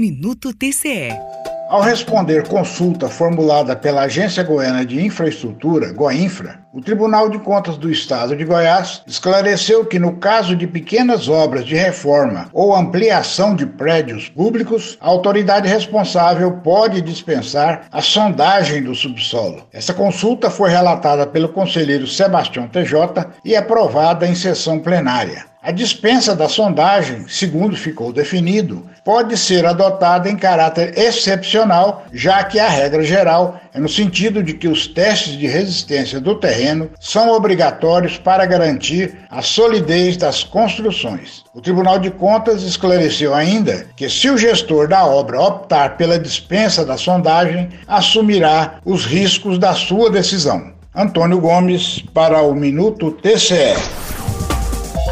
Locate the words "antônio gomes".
50.94-52.02